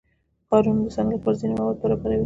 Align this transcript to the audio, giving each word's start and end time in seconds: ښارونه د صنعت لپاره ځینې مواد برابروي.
ښارونه 0.47 0.81
د 0.85 0.87
صنعت 0.95 1.17
لپاره 1.19 1.39
ځینې 1.41 1.53
مواد 1.59 1.77
برابروي. 1.81 2.19